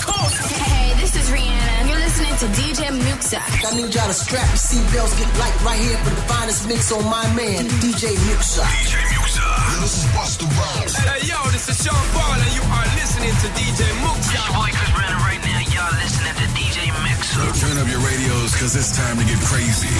[0.00, 0.38] course.
[0.50, 1.88] Hey, this is Rihanna.
[1.88, 3.38] You're listening to DJ Muxa.
[3.38, 6.90] I need y'all to strap your seatbelts, get light right here for the finest mix
[6.92, 8.64] on my man, DJ Muxa.
[8.64, 9.44] DJ Muxa.
[9.82, 10.94] This is Busta Rhymes.
[10.96, 14.32] Hey, yo, this is Sean Paul, and you are listening to DJ Muxa.
[14.32, 15.60] This boy Chris Brandon right now.
[15.68, 17.44] Y'all listening to DJ Muxa.
[17.60, 19.92] Turn up your radios, cause it's time to get crazy.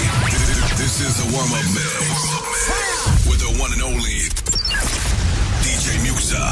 [0.81, 3.27] This is the warm-up mix.
[3.29, 4.29] With the one and only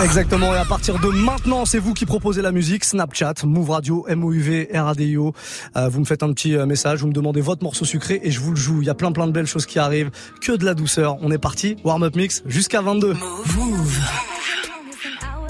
[0.02, 4.06] Exactement, et à partir de maintenant, c'est vous qui proposez la musique, Snapchat, Move Radio,
[4.14, 5.34] MOUV, RADIO.
[5.76, 8.32] Euh, vous me faites un petit euh, message, vous me demandez votre morceau sucré et
[8.32, 8.82] je vous le joue.
[8.82, 10.12] Il y a plein plein de belles choses qui arrivent,
[10.42, 11.18] que de la douceur.
[11.22, 13.14] On est parti, warm-up mix jusqu'à 22.
[13.14, 13.18] Hours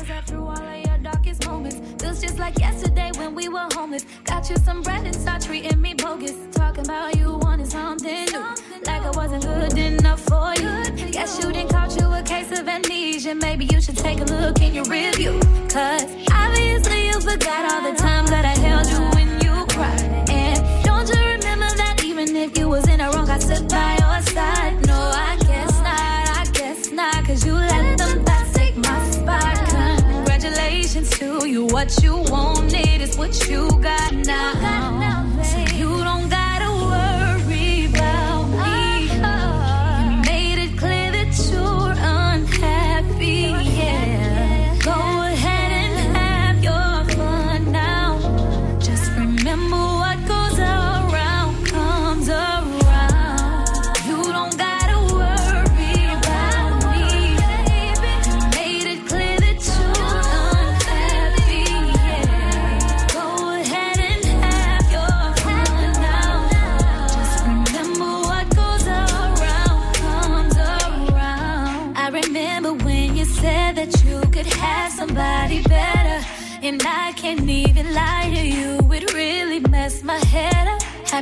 [0.09, 1.81] after all of your darkest moments.
[2.00, 4.06] Feels just like yesterday when we were homeless.
[4.26, 6.53] Got you some bread and start treating me bogus.
[6.84, 8.40] Talking about you wanting something new.
[8.86, 11.12] Like I wasn't good enough for you.
[11.12, 13.36] Guess you didn't caught you a case of amnesia.
[13.36, 15.39] Maybe you should take a look in your review.
[15.70, 20.30] Cause obviously you forgot all the times that I held you when you cried.
[20.30, 23.98] And don't you remember that even if you was in the wrong, I stood by
[24.02, 24.86] your side?
[24.86, 27.26] No, I guess not, I guess not.
[27.26, 29.70] Cause you let them thoughts take my spot.
[29.70, 31.66] Congratulations to you.
[31.66, 35.31] What you wanted is what you got now.
[35.44, 36.53] So you don't gotta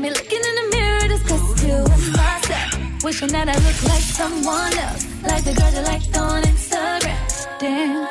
[0.01, 3.03] Me looking in the mirror, discussing you and myself.
[3.03, 7.59] Wishing that I looked like someone else, like the girls I liked on Instagram.
[7.59, 8.10] Damn.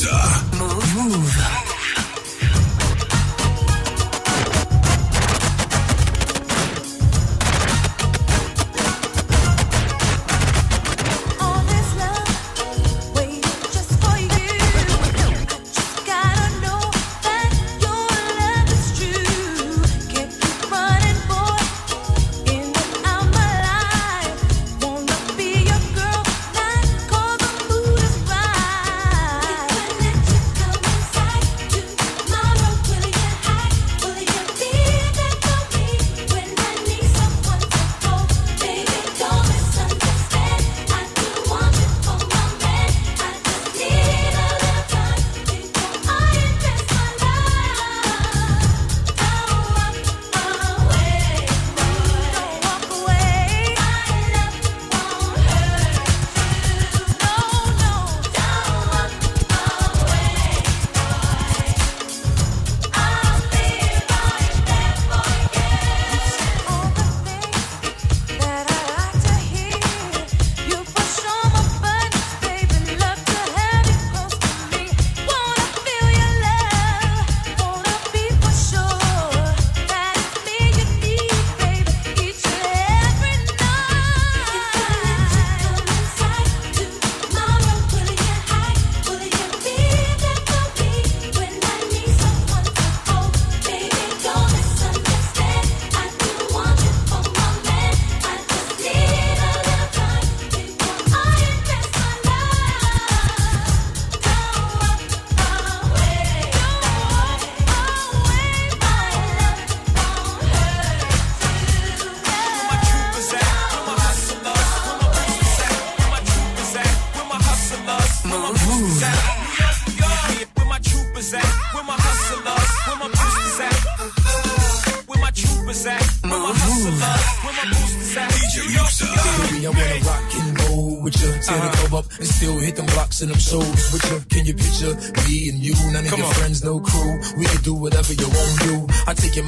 [0.00, 0.29] Ibiza.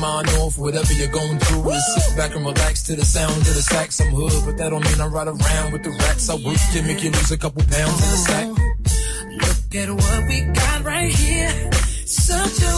[0.03, 1.71] mind off whatever you're going through.
[1.71, 4.01] And sit back and relax to the sound of the sax.
[4.01, 6.29] I'm hood, but that don't mean I ride around with the rats.
[6.29, 8.49] I work to make you lose a couple pounds in the sack.
[9.47, 11.71] Look at what we got right here.
[12.05, 12.75] Such a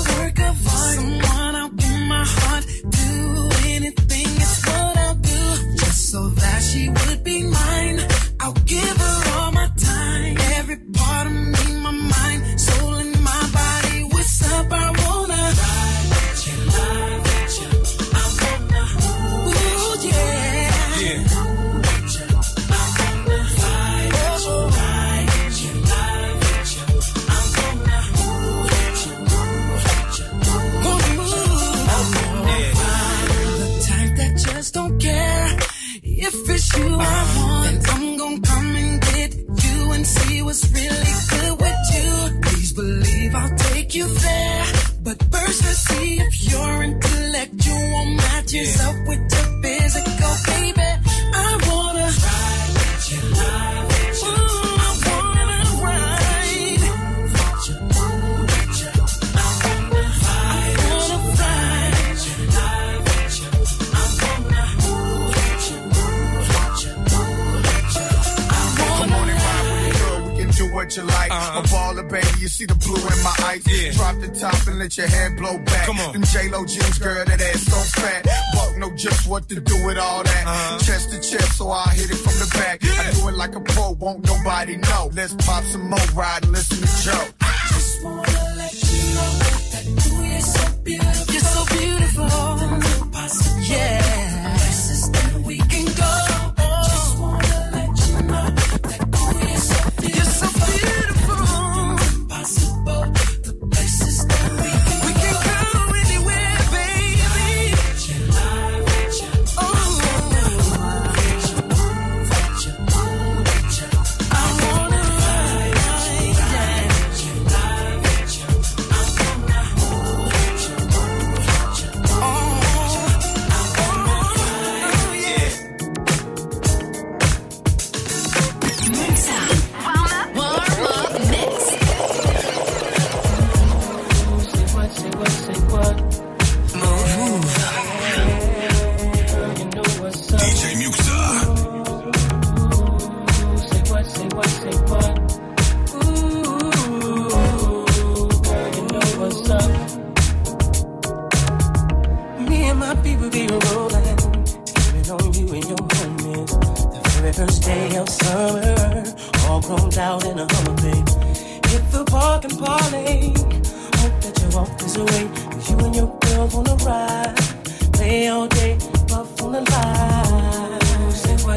[72.55, 73.67] see the blue in my eyes.
[73.67, 73.91] Yeah.
[73.93, 75.87] Drop the top and let your head blow back.
[75.87, 76.13] Come on.
[76.13, 78.25] Them J-Lo jeans, girl, that ass so fat.
[78.55, 80.45] Buck know just what to do with all that.
[80.47, 80.79] Uh-huh.
[80.79, 82.83] Chest to chest, so I hit it from the back.
[82.83, 82.93] Yeah.
[82.97, 85.11] I do it like a pro, won't nobody know.
[85.13, 87.27] Let's pop some more, ride and listen to Joe.
[87.41, 89.54] I just wanna let you know.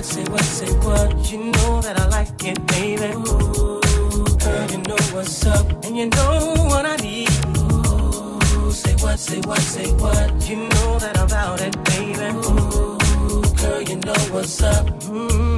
[0.07, 1.31] say what, say what.
[1.31, 3.11] You know that I like it, baby.
[3.13, 3.81] Ooh,
[4.43, 7.29] girl, you know what's up, and you know what I need.
[7.47, 10.49] Ooh, say what, say what, say what.
[10.49, 12.27] You know that I'm about it, baby.
[12.37, 14.85] Ooh, girl, you know what's up.
[15.01, 15.57] Mm-hmm.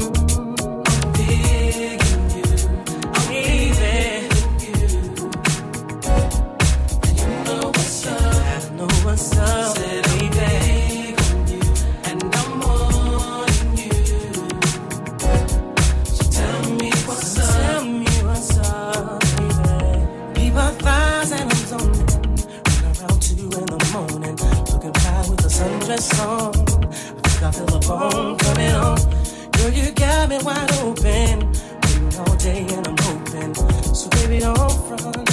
[30.32, 33.56] I've wide open, waiting all day and I'm hoping.
[33.96, 35.28] So baby, don't front,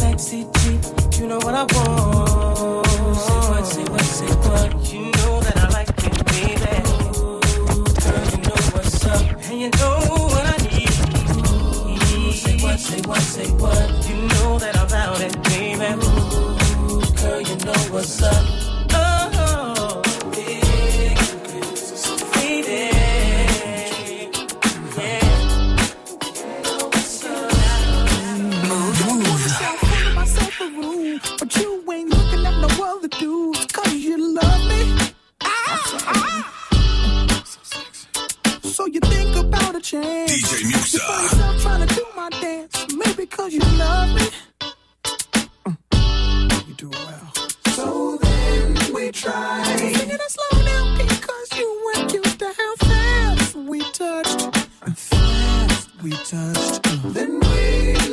[0.00, 2.31] backseat deep, you know what I want.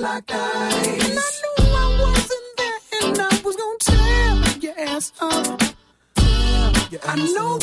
[0.09, 0.87] black eyes.
[0.87, 5.61] And I knew I wasn't there, and I was gonna tear your ass up.
[6.17, 7.58] Uh, your I know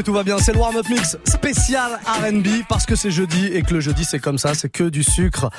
[0.00, 0.38] que tout va bien.
[0.38, 4.18] C'est le warm-up mix spécial R&B parce que c'est jeudi et que le jeudi c'est
[4.18, 5.50] comme ça, c'est que du sucre.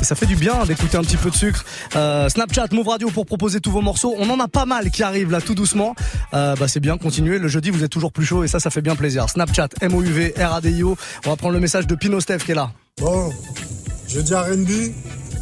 [0.00, 1.64] Et ça fait du bien d'écouter un petit peu de sucre.
[1.96, 4.14] Euh, Snapchat, Move Radio pour proposer tous vos morceaux.
[4.18, 5.96] On en a pas mal qui arrivent là tout doucement.
[6.32, 7.38] Euh, bah c'est bien, continuez.
[7.38, 9.28] Le jeudi vous êtes toujours plus chaud et ça, ça fait bien plaisir.
[9.28, 10.96] Snapchat, MOUV, RADIO.
[11.26, 12.70] On va prendre le message de Pino Steph qui est là.
[13.00, 13.32] Bon,
[14.06, 14.70] jeudi R&B.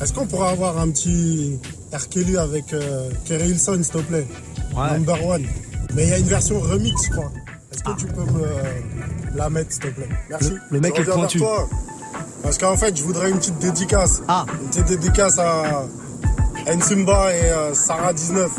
[0.01, 1.59] Est-ce qu'on pourrait avoir un petit
[1.93, 2.41] R.
[2.41, 4.27] Avec euh, Kerry Hilson, s'il te plaît?
[4.75, 5.47] Number one.
[5.95, 7.33] Mais il y a une version remix, je crois.
[7.77, 10.09] Est-ce que tu peux me la mettre, s'il te plaît?
[10.31, 10.51] Merci.
[10.51, 11.39] Le- le mec Je est pointu.
[11.39, 11.69] toi,
[12.43, 14.23] Parce qu'en fait, je voudrais une petite dédicace.
[14.29, 14.47] Ah.
[14.63, 15.85] Une petite dédicace à
[16.75, 18.51] Nsimba et euh, Sarah 19.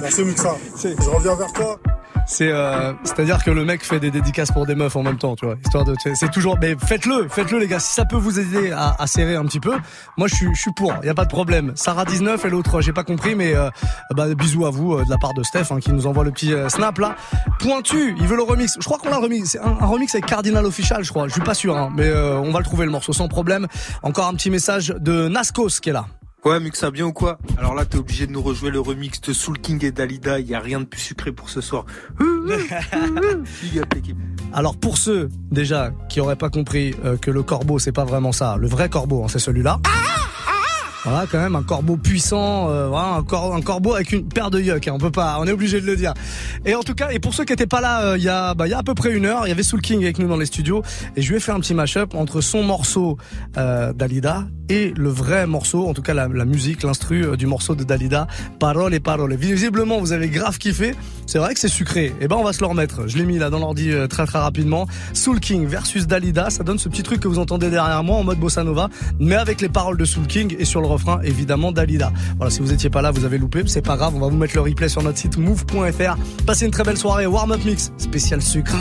[0.00, 0.56] Merci, Muxa.
[0.82, 1.78] Je reviens vers toi.
[2.26, 5.36] C'est euh, c'est-à-dire que le mec fait des dédicaces pour des meufs en même temps,
[5.36, 5.56] tu vois.
[5.62, 8.96] Histoire de c'est toujours mais faites-le, faites-le les gars, si ça peut vous aider à,
[8.98, 9.72] à serrer un petit peu.
[10.16, 11.72] Moi je suis je suis pour, il y a pas de problème.
[11.74, 13.68] Sarah 19 et l'autre, j'ai pas compris mais euh,
[14.14, 16.30] bah bisous à vous euh, de la part de Steph hein, qui nous envoie le
[16.30, 17.14] petit euh, snap là.
[17.58, 18.74] Pointu, il veut le remix.
[18.80, 21.28] Je crois qu'on l'a remix, c'est un, un remix avec Cardinal Official, je crois.
[21.28, 23.66] Je suis pas sûr hein, mais euh, on va le trouver le morceau sans problème.
[24.02, 26.06] Encore un petit message de Nascos qui est là.
[26.44, 29.32] Ouais, Muxa, bien ou quoi Alors là, t'es obligé de nous rejouer le remix de
[29.32, 30.40] Soul King et Dalida.
[30.40, 31.86] Il y a rien de plus sucré pour ce soir.
[32.20, 34.18] Big up, l'équipe.
[34.52, 38.30] Alors pour ceux déjà qui auraient pas compris euh, que le corbeau c'est pas vraiment
[38.30, 39.80] ça, le vrai corbeau hein, c'est celui-là.
[41.04, 44.50] Voilà quand même un corbeau puissant, euh, voilà, un, cor- un corbeau avec une paire
[44.50, 46.14] de yuck, hein, on peut pas, on est obligé de le dire.
[46.64, 48.54] Et en tout cas, et pour ceux qui étaient pas là, euh, il y a,
[48.54, 50.18] bah, il y a à peu près une heure, il y avait Soul King avec
[50.18, 50.82] nous dans les studios
[51.14, 53.18] et je lui ai fait un petit mashup entre son morceau
[53.58, 57.74] euh, Dalida et le vrai morceau, en tout cas la, musique, l'instru euh, du morceau
[57.74, 58.26] de Dalida,
[58.58, 59.34] Parole et Parole.
[59.34, 60.94] Visiblement, vous avez grave kiffé.
[61.26, 62.14] C'est vrai que c'est sucré.
[62.22, 63.06] Et ben, on va se le remettre.
[63.06, 64.86] Je l'ai mis là dans l'ordi euh, très très rapidement.
[65.12, 68.24] Soul King versus Dalida, ça donne ce petit truc que vous entendez derrière moi en
[68.24, 68.88] mode bossa nova,
[69.18, 72.12] mais avec les paroles de Soul King et sur le refrain évidemment Dalida.
[72.36, 74.14] Voilà, si vous étiez pas là, vous avez loupé, c'est pas grave.
[74.16, 76.16] On va vous mettre le replay sur notre site move.fr.
[76.46, 77.26] Passez une très belle soirée.
[77.26, 78.74] Warm up mix spécial sucre.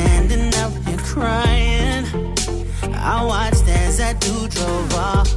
[0.00, 2.04] standing up and crying.
[2.94, 5.28] I watched as that dude drove off,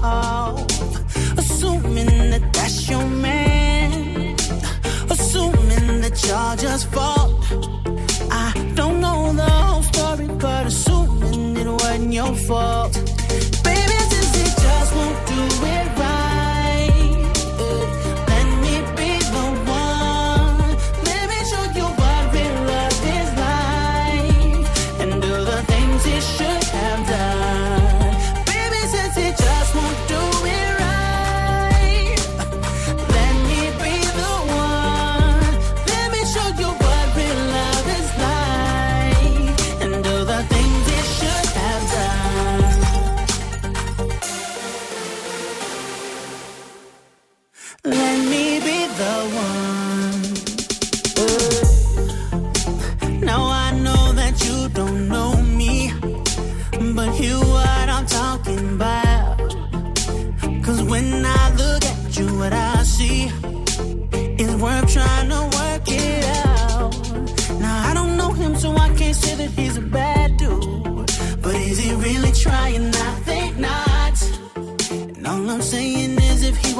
[1.38, 4.36] assuming that that's your man,
[5.10, 7.32] assuming that y'all just fought.
[8.32, 12.94] I don't know the whole story, but assuming it wasn't your fault,
[13.68, 15.42] baby, since it just won't do
[15.74, 16.03] it right.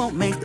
[0.04, 0.43] won't make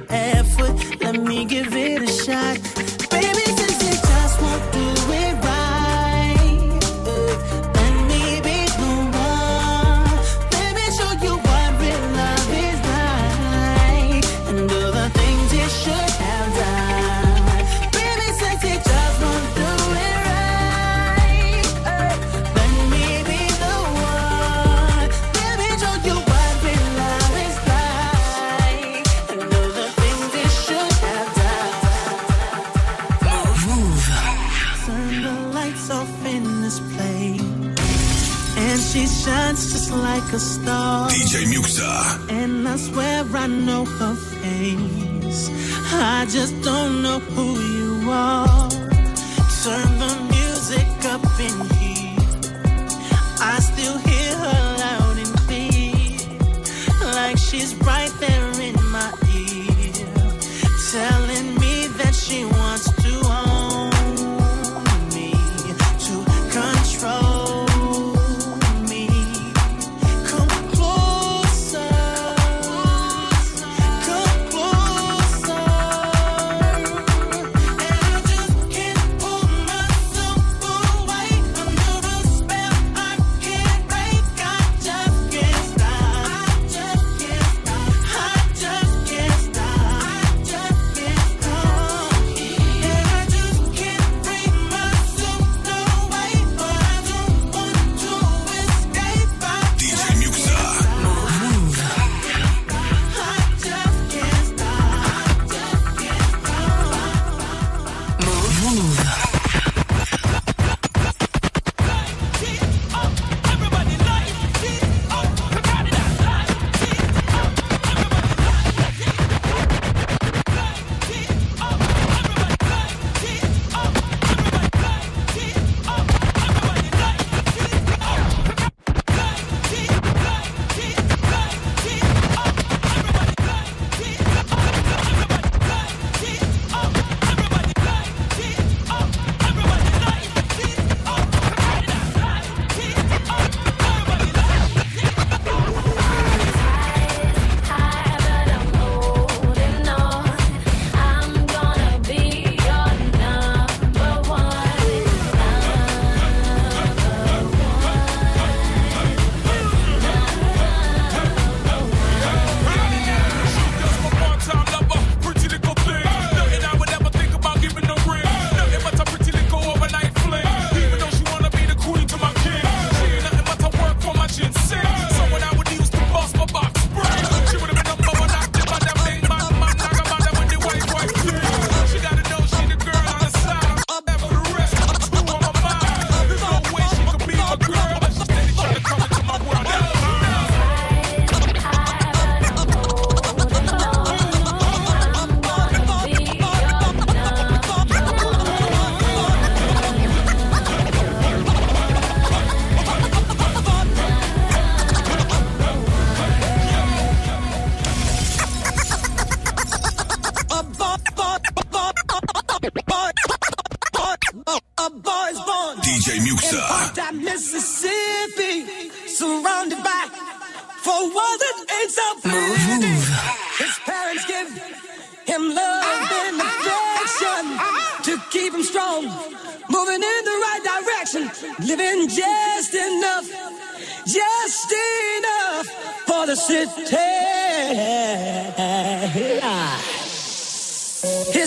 [40.29, 41.09] like a star.
[41.09, 42.29] DJ Muxa.
[42.29, 45.49] And I swear I know her face.
[45.91, 48.48] I just don't know who you are.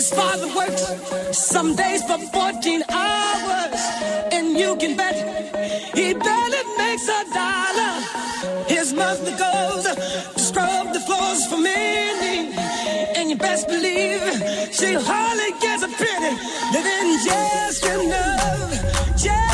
[0.03, 0.83] His father works
[1.31, 3.81] some days for 14 hours,
[4.33, 5.15] and you can bet
[5.95, 7.93] he barely makes a dollar.
[8.67, 12.51] His mother goes to scrub the floors for me.
[13.15, 14.19] and you best believe
[14.73, 16.35] she hardly gets a penny,
[16.73, 19.15] living just enough.
[19.15, 19.52] Just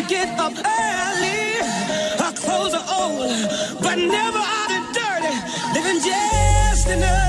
[0.00, 1.60] to get up early.
[2.18, 5.34] Her clothes are old, but never out of dirty.
[5.74, 7.19] Living just enough.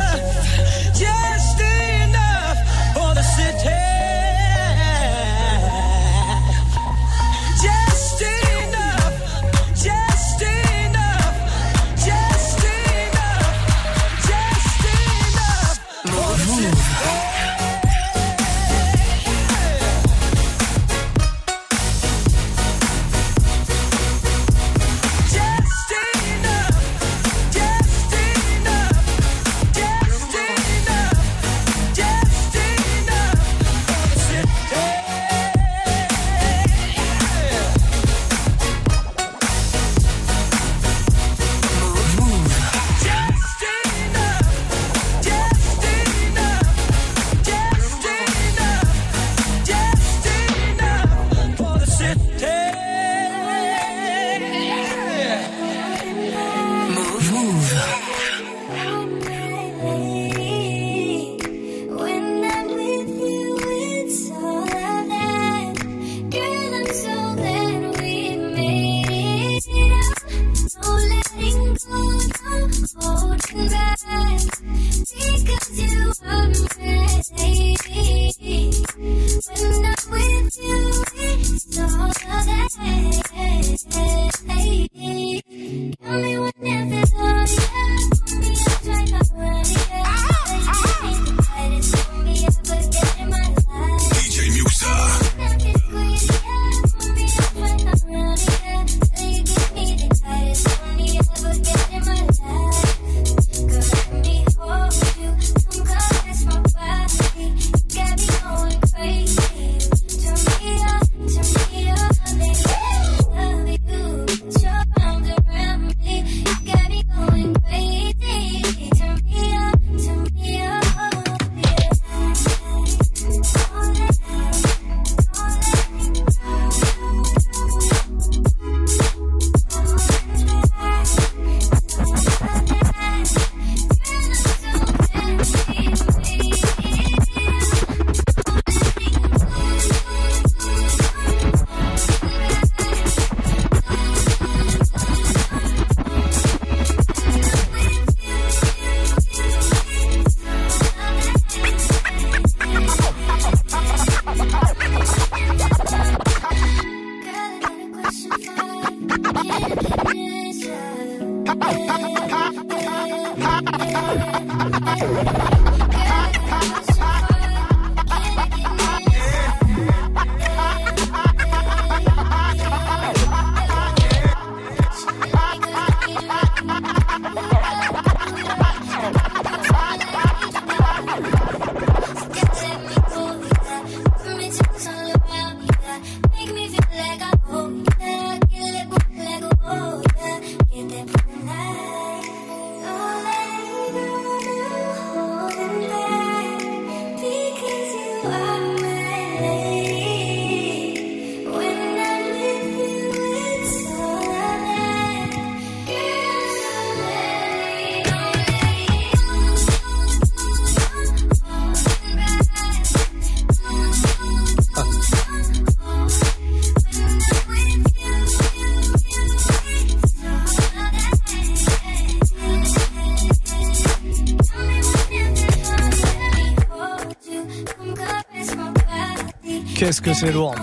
[229.92, 230.56] Qu'est-ce que c'est lourd.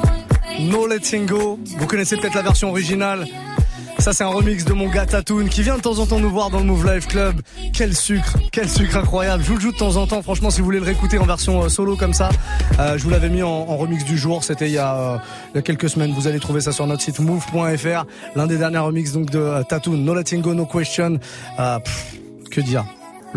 [0.59, 1.59] No Letting Go.
[1.77, 3.27] Vous connaissez peut-être la version originale.
[3.99, 6.31] Ça, c'est un remix de mon gars Tatoon qui vient de temps en temps nous
[6.31, 7.43] voir dans le Move Life Club.
[7.75, 9.43] Quel sucre, quel sucre incroyable.
[9.43, 10.23] Je vous le joue de temps en temps.
[10.23, 12.31] Franchement, si vous voulez le réécouter en version euh, solo comme ça,
[12.81, 14.45] euh, je vous l'avais mis en, remix du jour.
[14.45, 15.17] C'était il, y a, euh,
[15.53, 16.15] il y a quelques semaines.
[16.15, 18.07] Vous allez trouver ça sur notre site move.fr.
[18.35, 19.99] L'un des derniers remix donc de Tatoon.
[19.99, 21.19] No Letting Go, No Question.
[22.51, 22.87] que dire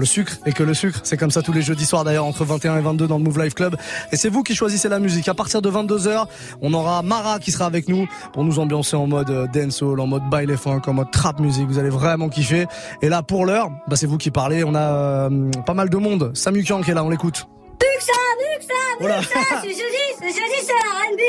[0.01, 2.43] le sucre et que le sucre, c'est comme ça tous les jeudis soirs d'ailleurs entre
[2.43, 3.75] 21 et 22 dans le Move Life Club.
[4.11, 5.29] Et c'est vous qui choisissez la musique.
[5.29, 6.25] À partir de 22h,
[6.61, 10.07] on aura Mara qui sera avec nous pour nous ambiancer en mode euh, dancehall, en
[10.07, 11.67] mode baile funk, en mode trap music.
[11.67, 12.65] Vous allez vraiment kiffer.
[13.03, 14.63] Et là, pour l'heure, bah, c'est vous qui parlez.
[14.63, 16.31] On a euh, pas mal de monde.
[16.33, 17.45] Samu Kian qui est là, on l'écoute.
[17.79, 21.21] Muxa, Muxa, c'est jeudi, c'est jeudi, c'est R&B.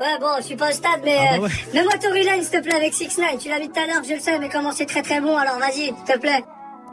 [0.00, 2.62] ouais, bon, je suis pas au stade, mais ah bah euh, mets-moi Tory s'il te
[2.62, 4.72] plaît, avec 6 9 Tu l'as mis tout à l'heure, je le sais, mais comment
[4.72, 6.42] c'est très très bon, alors vas-y, s'il te plaît.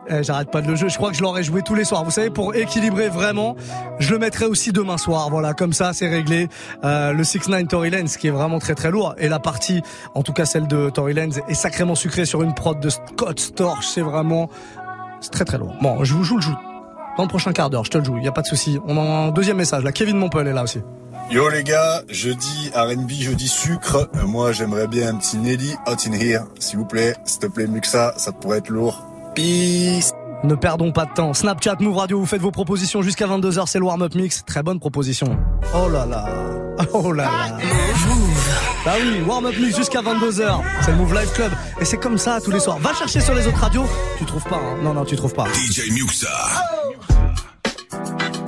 [0.09, 0.89] Eh, j'arrête pas de le jouer.
[0.89, 2.03] Je crois que je l'aurais joué tous les soirs.
[2.03, 3.55] Vous savez, pour équilibrer vraiment,
[3.99, 5.29] je le mettrai aussi demain soir.
[5.29, 6.47] Voilà, comme ça, c'est réglé.
[6.83, 9.15] Euh, le 6-9 Tory Lanez, qui est vraiment très très lourd.
[9.17, 9.81] Et la partie,
[10.13, 13.39] en tout cas celle de Tory Lanez, est sacrément sucrée sur une prod de Scott
[13.39, 13.85] Storch.
[13.85, 14.49] C'est vraiment,
[15.21, 15.75] c'est très très lourd.
[15.81, 16.57] Bon, je vous joue le joue.
[17.17, 18.17] Dans le prochain quart d'heure, je te le joue.
[18.17, 18.79] Y a pas de souci.
[18.87, 19.83] On a un deuxième message.
[19.83, 20.79] Là, Kevin Montpel est là aussi.
[21.31, 24.09] Yo les gars, jeudi R&B, jeudi sucre.
[24.15, 27.15] Euh, moi, j'aimerais bien un petit Nelly Hot in Here, s'il vous plaît.
[27.25, 29.14] S'il te plaît, Muxa, ça pourrait être lourd.
[29.35, 30.13] Peace.
[30.43, 31.33] Ne perdons pas de temps.
[31.33, 34.43] Snapchat, Move Radio, vous faites vos propositions jusqu'à 22h, c'est le warm-up mix.
[34.45, 35.37] Très bonne proposition.
[35.75, 36.25] Oh là là.
[36.91, 37.57] Oh là là.
[38.83, 40.59] Bah oui, warm-up mix jusqu'à 22h.
[40.81, 41.51] C'est le Move Live Club.
[41.79, 42.79] Et c'est comme ça tous les soirs.
[42.79, 43.85] Va chercher sur les autres radios.
[44.17, 44.77] Tu trouves pas, hein.
[44.83, 45.45] Non, non, tu trouves pas.
[45.53, 46.27] DJ Muxa.
[48.25, 48.44] head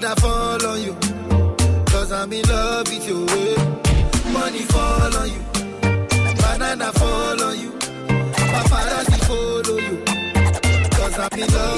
[0.00, 0.94] rather fall on you.
[1.86, 3.26] Cause I'm in love with you.
[3.28, 4.32] Eh?
[4.32, 5.42] Money fall on you.
[6.40, 7.70] Banana fall on you.
[8.52, 9.96] Paparazzi follow you.
[10.90, 11.77] Cause I'm in love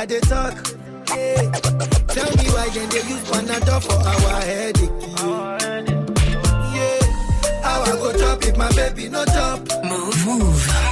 [0.00, 0.54] I they talk.
[1.10, 1.50] Yeah.
[2.08, 4.88] Tell me why then they use Panadol for our headache.
[6.74, 7.60] Yeah.
[7.62, 9.60] How I go chop if my baby no chop?
[9.84, 10.89] Move, move.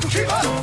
[0.00, 0.57] Keep on!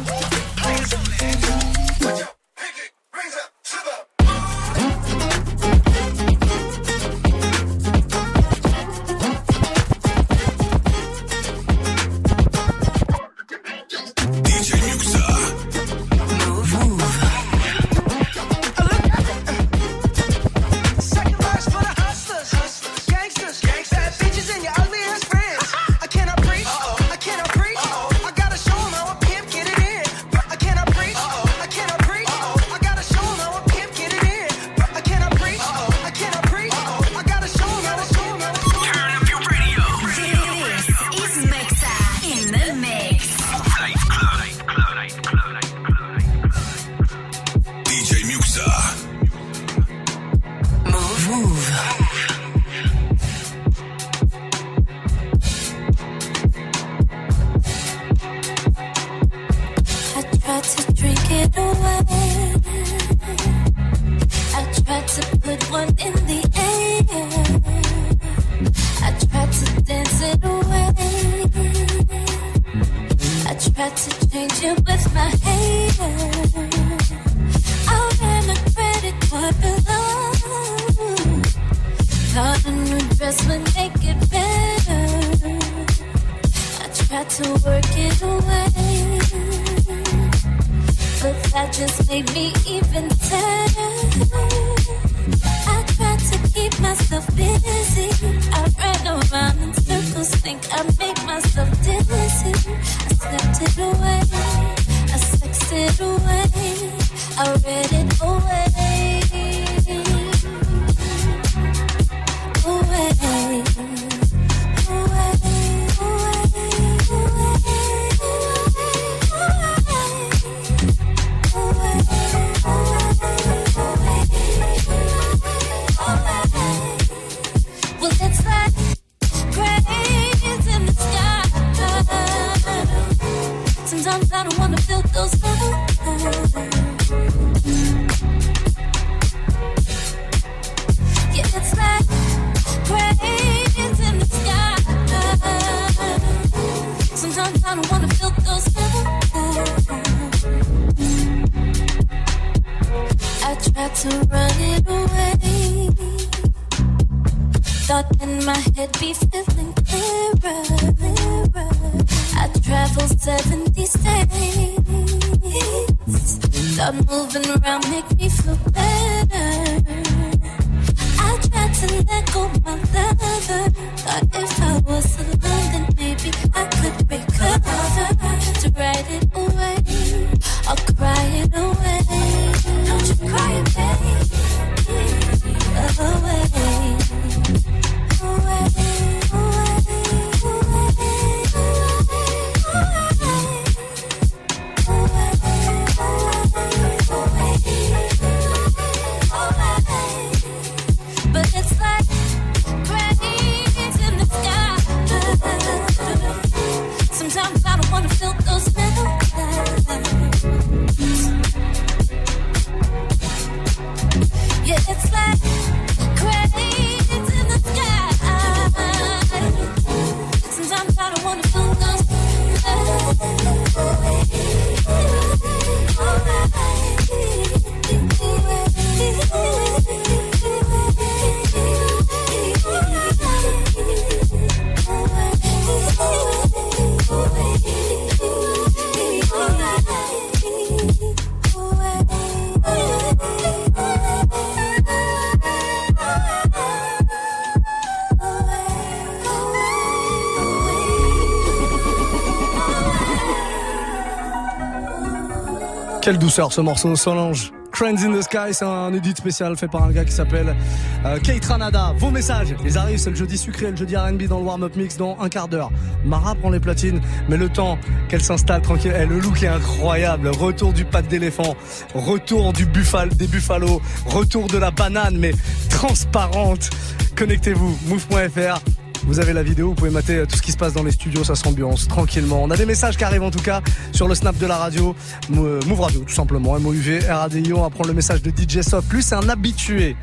[256.06, 257.52] Quelle douceur ce morceau, Solange.
[257.72, 260.56] Cranes in the Sky, c'est un edit spécial fait par un gars qui s'appelle
[261.04, 261.96] euh, Kate Ranada.
[261.98, 264.98] Vos messages, ils arrivent, c'est le jeudi sucré, le jeudi R&B dans le warm-up mix
[264.98, 265.72] dans un quart d'heure.
[266.06, 270.28] Mara prend les platines, mais le temps qu'elle s'installe tranquille, eh, le look est incroyable.
[270.28, 271.56] Retour du pâte d'éléphant,
[271.96, 275.32] retour du buffal, des buffalo, retour de la banane, mais
[275.72, 276.70] transparente.
[277.16, 278.62] Connectez-vous, move.fr.
[279.08, 281.24] Vous avez la vidéo, vous pouvez mater tout ce qui se passe dans les studios,
[281.24, 282.42] ça s'ambiance tranquillement.
[282.44, 284.96] On a des messages qui arrivent en tout cas sur le snap de la radio,
[285.30, 288.88] Mou- Move Radio tout simplement, MOUV, RADIO, on va prendre le message de DJ Soft.
[289.02, 289.96] C'est un habitué.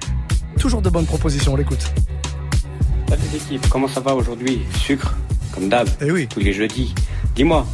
[0.59, 1.92] Toujours de bonnes propositions, on l'écoute.
[3.09, 4.61] Salut l'équipe, comment ça va aujourd'hui?
[4.78, 5.14] Sucre,
[5.53, 6.28] comme d'hab, Eh oui.
[6.28, 6.94] tous les jeudis.
[7.34, 7.66] Dis-moi,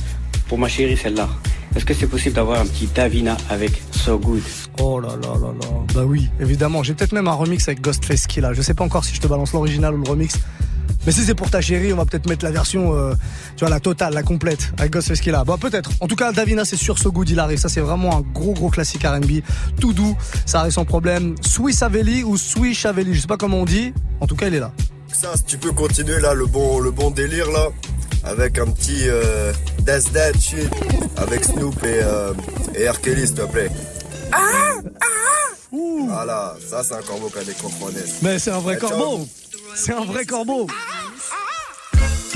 [0.48, 1.28] pour ma chérie celle-là,
[1.76, 4.42] est-ce que c'est possible d'avoir un petit Davina avec So Good?
[4.80, 5.68] Oh là là là là.
[5.94, 6.82] Bah oui, évidemment.
[6.82, 8.54] J'ai peut-être même un remix avec Ghostface qui est là.
[8.54, 10.34] Je sais pas encore si je te balance l'original ou le remix.
[11.08, 13.14] Mais si c'est pour ta chérie, on va peut-être mettre la version, euh,
[13.56, 15.42] tu vois, la totale, la complète, avec Ghostface qui est là.
[15.42, 15.90] Bah peut-être.
[16.02, 17.56] En tout cas, Davina, c'est sûr, So Good, il arrive.
[17.56, 19.40] Ça, c'est vraiment un gros, gros classique R&B.
[19.80, 21.34] Tout doux, ça arrive sans problème.
[21.40, 23.94] Swiss Avelli ou Swiss Avelli, je sais pas comment on dit.
[24.20, 24.70] En tout cas, il est là.
[25.10, 27.68] Ça, si tu peux continuer là, le bon, le bon délire là,
[28.24, 29.54] avec un petit euh,
[29.86, 30.68] That's That shit,
[31.16, 32.34] avec Snoop et, euh,
[32.74, 33.00] et R.
[33.00, 33.70] Kelly, s'il te plaît.
[35.72, 37.94] Voilà, ça c'est un corbeau qui a des cojones.
[38.22, 39.26] Mais c'est un vrai Eh, corbeau.
[39.74, 40.66] C'est un vrai corbeau.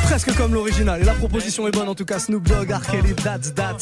[0.02, 1.00] Presque comme l'original.
[1.00, 2.18] Et la proposition est bonne en tout cas.
[2.18, 2.82] Snoop Dogg, R.
[2.90, 3.78] Kelly, That's That.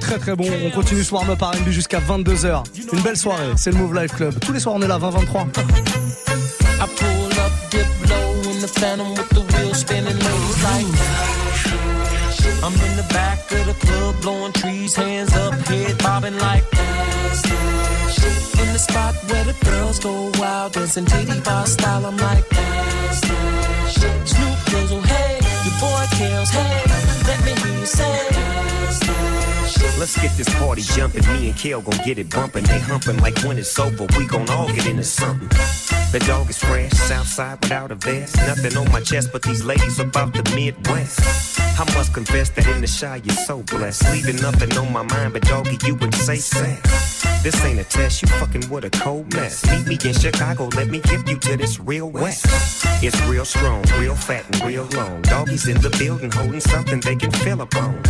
[0.00, 0.46] Très très bon.
[0.64, 2.62] On continue ce warm-up R&B jusqu'à 22h.
[2.92, 3.50] Une belle soirée.
[3.56, 4.38] C'est le Move Life Club.
[4.40, 5.46] Tous les soirs on est là, 20-23.
[6.80, 10.86] I pull up, dip low in the phantom with the wheels spinning ladies like
[12.62, 16.64] I'm in the back of the club blowing trees, hands up, head bobbing like
[18.08, 22.44] In the spot where the girls go wild, dancing titty bar style, I'm like
[24.24, 26.82] Snoop Dizzle, hey, your boy Kales, hey,
[27.26, 29.37] let me hear you say
[29.98, 31.26] Let's get this party jumping.
[31.32, 32.64] Me and Kale gon' get it bumping.
[32.64, 34.06] They humping like when it's over.
[34.16, 35.48] We gon' all get into something.
[36.12, 38.36] The dog is fresh, Southside without a vest.
[38.36, 41.20] Nothing on my chest, but these ladies about the Midwest.
[41.78, 44.10] I must confess that in the shy you're so blessed.
[44.10, 47.08] Leaving nothing on my mind, but doggy, you would say sex.
[47.42, 49.64] This ain't a test, you fucking with a cold mess.
[49.70, 52.46] Meet me in Chicago, let me give you to this real west.
[53.02, 55.20] It's real strong, real fat, and real long.
[55.22, 58.02] Doggies in the building holding something they can feel upon.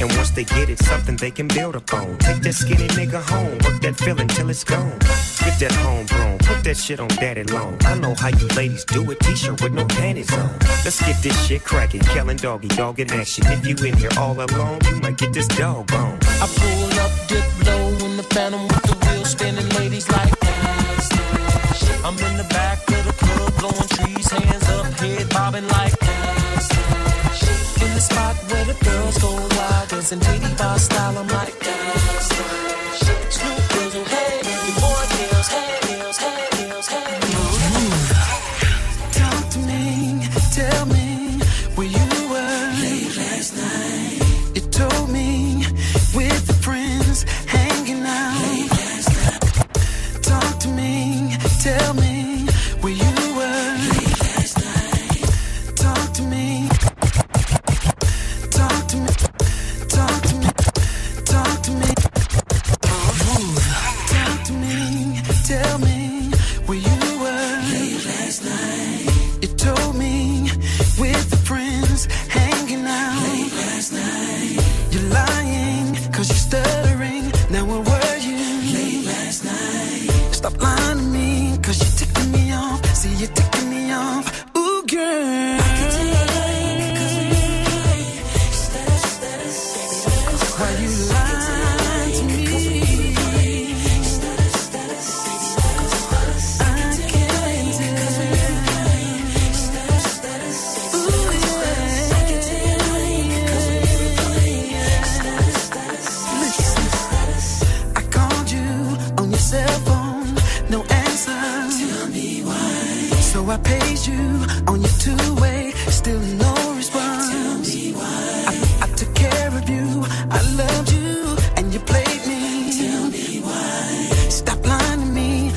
[0.00, 2.16] And once they get it, something they can build upon.
[2.18, 4.98] Take that skinny nigga home, work that feeling till it's gone.
[5.44, 7.76] Get that homegrown, put that shit on daddy long.
[7.84, 10.50] I know how you ladies do it, t-shirt with no panties on.
[10.84, 13.44] Let's get this shit cracking, Kellen doggy, dog in action.
[13.48, 16.18] If you in here all alone, you might get this dog bone.
[16.42, 20.44] I pull up, dip low in the phantom with the wheels spinning, ladies like that.
[22.04, 25.92] I'm in the back of the club, blowing trees, hands up, head bobbing like.
[27.84, 29.53] In the spot where the girls go
[30.12, 31.63] and TD Boss style, I'm like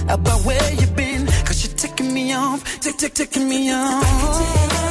[0.10, 4.87] about where you've been, cause you're ticking me off, tick, tick, ticking me off.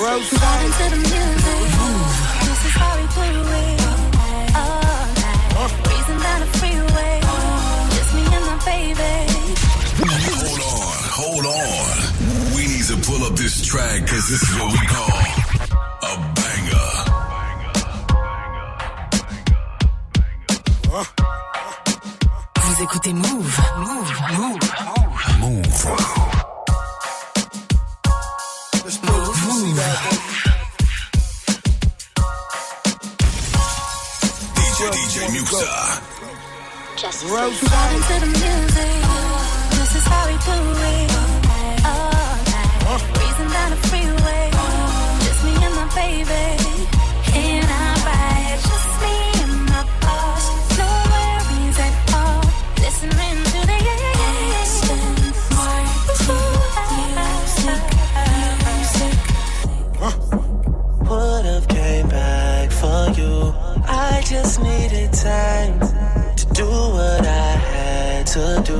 [0.00, 0.40] Just Rose.
[0.40, 1.68] Vibe into the music.
[2.48, 3.20] This is how we do
[3.52, 3.80] it.
[4.56, 4.80] All
[5.20, 5.72] night.
[5.84, 7.20] Breezing down the freeway.
[7.92, 9.14] Just me and my baby.
[10.40, 12.54] Hold on, hold on.
[12.56, 15.19] We need to pull up this track because this is what we call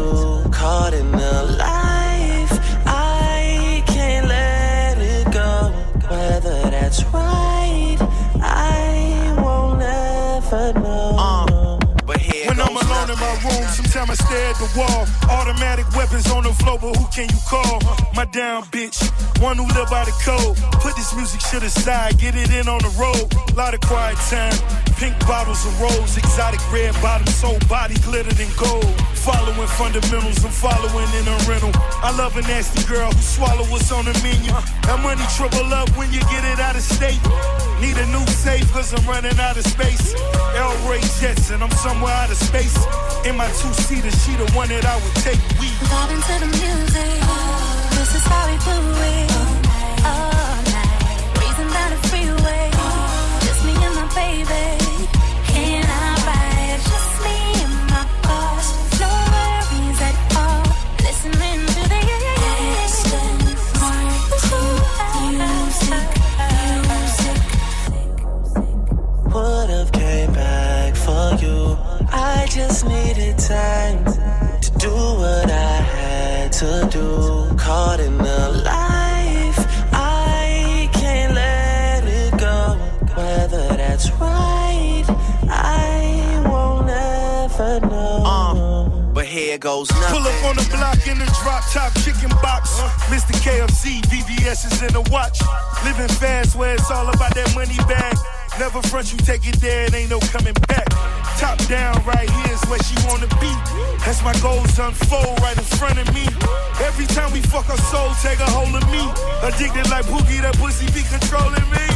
[0.01, 1.99] you caught in the light.
[13.91, 15.07] Sometimes I stare at the wall.
[15.30, 17.80] Automatic weapons on the floor, but who can you call?
[18.14, 18.99] My down bitch,
[19.43, 20.57] one who live by the code.
[20.80, 23.26] Put this music shit aside, get it in on the road.
[23.57, 24.55] Lot of quiet time,
[24.97, 28.86] pink bottles of rose, exotic red bottoms, soul body glittered in gold.
[29.14, 31.72] Following fundamentals, I'm following in a rental.
[32.01, 34.53] I love a nasty girl who swallow what's on the menu.
[34.86, 37.20] That money triple up when you get it out of state.
[37.80, 40.14] Need a new safe cause I'm running out of space.
[40.54, 42.76] El Ray Jets and I'm somewhere out of space.
[43.24, 45.40] In my two-seater, she the one that I would take.
[45.58, 47.20] We Vibe into the music.
[47.96, 48.76] This is how we do
[49.14, 49.30] it.
[50.04, 51.26] All night.
[51.72, 52.70] Down the freeway.
[53.44, 54.69] Just me and my baby.
[72.51, 77.57] Just needed time to do what I had to do.
[77.57, 79.59] Caught in the life,
[79.92, 82.76] I can't let it go.
[83.14, 85.05] Whether that's right,
[85.48, 88.24] I won't ever know.
[88.26, 90.18] Uh, but here goes nothing.
[90.18, 92.80] Pull up on the block in the drop top chicken box.
[92.80, 92.88] Uh.
[93.14, 93.32] Mr.
[93.44, 95.38] KFC, VVS is in the watch.
[95.84, 98.16] Living fast where it's all about that money bag.
[98.61, 100.84] Never front you take it there, it ain't no coming back.
[101.40, 103.48] Top down right here is where she wanna be.
[104.04, 106.28] As my goals unfold right in front of me.
[106.84, 109.00] Every time we fuck her soul, take a hold of me.
[109.48, 111.88] Addicted like Boogie, that pussy be controlling me.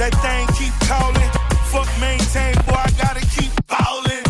[0.00, 1.30] That thing keep calling.
[1.68, 4.24] Fuck maintain, boy, I gotta keep ballin'.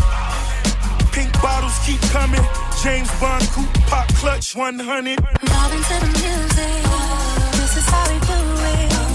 [1.15, 2.43] Pink bottles keep coming.
[2.83, 4.83] James Bond coupe pop clutch 100.
[4.83, 6.83] Vibe into the music.
[7.55, 9.14] This is how we do it.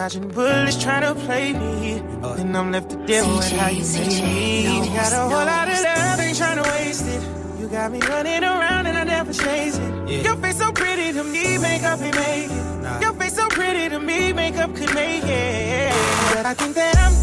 [0.00, 2.00] Dodging bullets trying to play me.
[2.40, 4.78] And I'm left to deal with how you make me.
[4.78, 7.22] You got a whole lot of love, ain't trying to waste it.
[7.60, 10.24] You got me running around and I never chase it.
[10.24, 13.02] Your face so pretty to me, makeup ain't make it.
[13.02, 15.92] Your face so pretty to me, makeup could make it.
[16.32, 17.14] But I think that I'm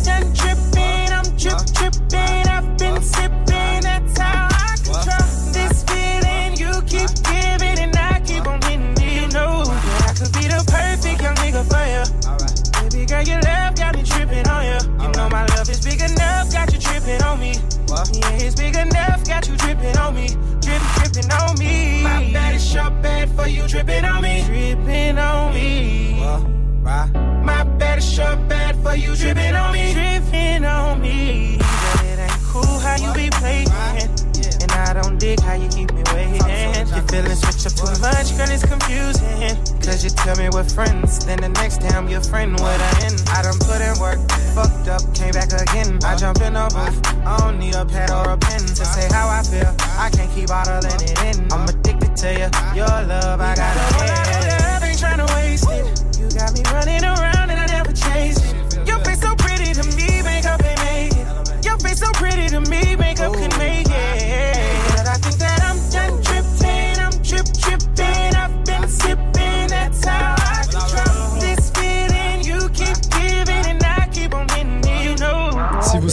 [40.08, 43.22] you tell me we're friends, then the next time your friend would I end.
[43.28, 44.20] I done put in work,
[44.56, 46.00] fucked up, came back again.
[46.04, 46.18] I uh-huh.
[46.18, 49.28] jump in a booth, I don't need a pad or a pen to say how
[49.28, 49.74] I feel.
[50.00, 51.52] I can't keep bottling it in.
[51.52, 54.84] I'm addicted to you, your love, I gotta have.
[54.84, 55.86] Ain't trying to waste it.
[56.20, 57.27] You got me running around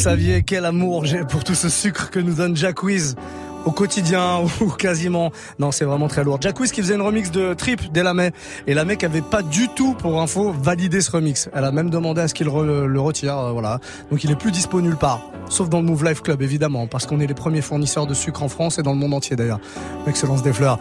[0.04, 3.16] saviez quel amour j'ai pour tout ce sucre que nous donne Jack Wiz
[3.64, 5.32] au quotidien ou quasiment.
[5.58, 6.36] Non, c'est vraiment très lourd.
[6.42, 8.32] Jack Wiz qui faisait une remix de Trip dès la mai
[8.66, 11.48] et la mec avait pas du tout, pour info, validé ce remix.
[11.54, 13.80] Elle a même demandé à ce qu'il le retire, euh, voilà.
[14.10, 17.06] Donc il est plus dispo nulle part, sauf dans le Move Life Club évidemment, parce
[17.06, 19.60] qu'on est les premiers fournisseurs de sucre en France et dans le monde entier d'ailleurs.
[20.00, 20.78] Le Mec se lance des fleurs.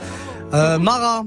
[0.54, 1.24] Euh, Mara.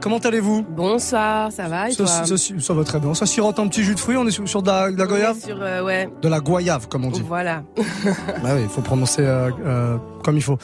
[0.00, 0.62] Comment allez-vous?
[0.62, 2.06] Bonsoir, ça va et ça, toi?
[2.06, 3.14] ça- ça va très bien.
[3.14, 4.16] Ça sirote un petit jus de fruits.
[4.16, 5.36] On est sur, sur de la, de la goyave?
[5.38, 7.22] Sur, euh, ouais, De la goyave, comme on dit.
[7.26, 7.62] voilà.
[8.42, 10.56] Bah oui, il faut prononcer euh, euh, comme il faut.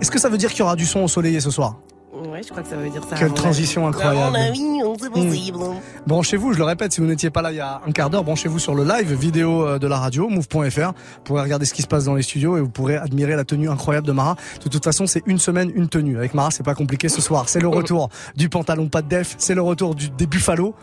[0.00, 1.76] Est-ce que ça veut dire qu'il y aura du son ensoleillé ce soir?
[2.12, 3.16] Ouais, je crois que ça veut dire ça.
[3.16, 4.32] Quelle transition incroyable.
[4.32, 4.60] Mon avis,
[5.00, 5.58] c'est possible.
[6.06, 8.22] Branchez-vous, je le répète, si vous n'étiez pas là il y a un quart d'heure,
[8.22, 10.88] branchez-vous sur le live vidéo euh, de la radio, move.fr.
[10.88, 13.44] Vous pourrez regarder ce qui se passe dans les studios et vous pourrez admirer la
[13.44, 14.36] tenue incroyable de Mara.
[14.62, 16.18] De toute façon, c'est une semaine, une tenue.
[16.18, 17.48] Avec Mara, c'est pas compliqué ce soir.
[17.48, 20.74] C'est le retour du pantalon pas de def, c'est le retour du, des Buffalo.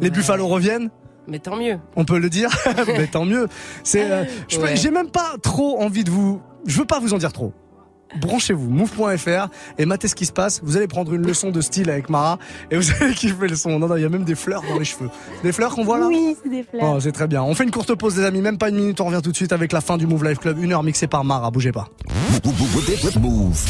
[0.00, 0.90] Les Buffalo reviennent.
[1.26, 1.78] Mais tant mieux.
[1.96, 2.48] On peut le dire,
[2.86, 3.46] mais tant mieux.
[3.84, 4.24] C'est, euh,
[4.58, 4.76] Ouais.
[4.76, 7.52] j'ai même pas trop envie de vous, je veux pas vous en dire trop.
[8.16, 9.48] Branchez-vous, move.fr
[9.78, 10.60] et matez ce qui se passe.
[10.62, 12.38] Vous allez prendre une leçon de style avec Mara
[12.70, 13.78] et vous allez kiffer le son.
[13.78, 15.10] Non, non, il y a même des fleurs dans les cheveux.
[15.42, 16.94] Des fleurs qu'on voit là Oui, c'est des fleurs.
[16.96, 17.42] Oh, c'est très bien.
[17.42, 18.40] On fait une courte pause, les amis.
[18.40, 19.00] Même pas une minute.
[19.00, 20.58] On revient tout de suite avec la fin du Move Life Club.
[20.62, 21.50] Une heure mixée par Mara.
[21.50, 21.88] Bougez pas.
[23.20, 23.66] Move.